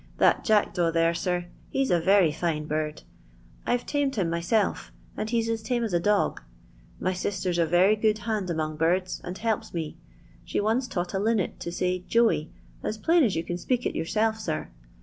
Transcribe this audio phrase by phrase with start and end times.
[0.17, 1.47] That jackdaw there,} 's a
[2.01, 3.03] Tery fine bird.
[3.67, 4.41] I 'to tamed him my
[5.19, 6.41] ind he 's as tame as a dog.
[6.99, 9.97] Hy sister 's a pod hand among birds, and helps me.
[10.47, 12.49] 8he anght a linnet to say 'Joey'
[12.81, 14.69] as plain as yon MU it yourself, sir.